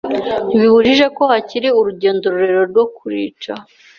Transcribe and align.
ntibibujije 0.47 1.05
ko 1.17 1.23
hakiri 1.31 1.67
urugendo 1.79 2.23
rurerure 2.33 2.67
rwo 2.71 2.83
kurica. 2.95 3.53